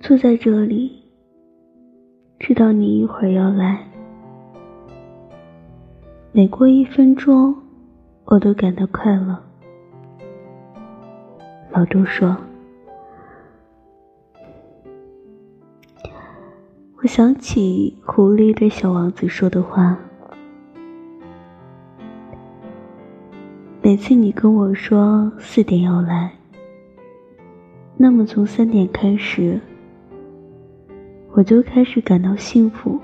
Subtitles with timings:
[0.00, 0.90] 坐在这里，
[2.38, 3.86] 知道你一会儿要来，
[6.32, 7.54] 每过一分钟，
[8.24, 9.38] 我都感到快乐。
[11.70, 12.34] 老周说
[16.96, 19.98] ：“我想起狐狸对小王子说的话。
[23.82, 26.32] 每次你跟我说四点要来，
[27.98, 29.60] 那么从三点开始，
[31.40, 33.00] 我就开始感到幸福。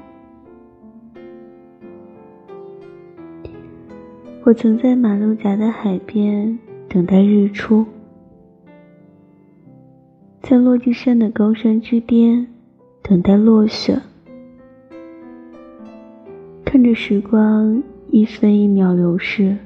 [4.44, 7.86] 我曾在马六甲的海边等待日出。”
[10.42, 12.46] 在落基山的高山之巅，
[13.02, 13.98] 等待落雪，
[16.62, 19.56] 看着时光一分一秒流逝，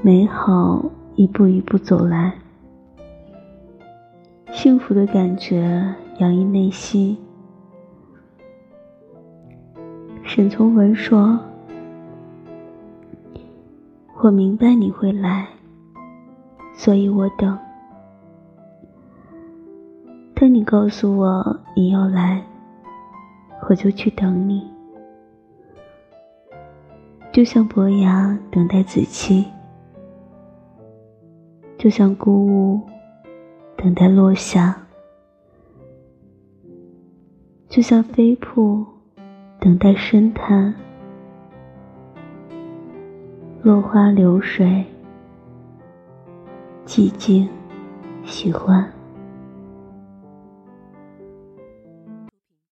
[0.00, 2.34] 美好一步一步走来，
[4.52, 7.16] 幸福的感觉洋溢内心。
[10.22, 11.38] 沈从文说
[14.22, 15.48] ：“我明白你会来，
[16.74, 17.58] 所以我等。”
[20.34, 22.42] 当你告诉我你要来，
[23.68, 24.70] 我就去等你，
[27.32, 29.46] 就像伯牙等待子期，
[31.78, 32.82] 就像孤鹜
[33.82, 34.76] 等待落下，
[37.66, 38.84] 就像飞瀑
[39.58, 40.74] 等待深潭，
[43.62, 44.84] 落花流水，
[46.84, 47.48] 寂静，
[48.22, 48.99] 喜欢。